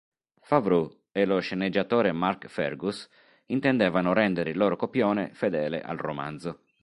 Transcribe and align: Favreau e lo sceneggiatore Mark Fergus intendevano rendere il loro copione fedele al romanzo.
Favreau 0.43 0.85
e 1.11 1.25
lo 1.25 1.37
sceneggiatore 1.39 2.11
Mark 2.11 2.47
Fergus 2.47 3.07
intendevano 3.45 4.13
rendere 4.13 4.49
il 4.49 4.57
loro 4.57 4.75
copione 4.75 5.29
fedele 5.35 5.79
al 5.79 5.97
romanzo. 5.97 6.63